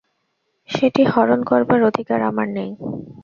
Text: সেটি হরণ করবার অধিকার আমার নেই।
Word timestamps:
সেটি 0.69 1.01
হরণ 1.05 1.39
করবার 1.43 1.79
অধিকার 1.83 2.19
আমার 2.21 2.47
নেই। 2.49 2.71